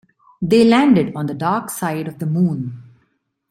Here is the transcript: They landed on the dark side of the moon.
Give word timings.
They 0.41 0.63
landed 0.65 1.13
on 1.15 1.27
the 1.27 1.35
dark 1.35 1.69
side 1.69 2.07
of 2.07 2.17
the 2.17 2.25
moon. 2.25 2.81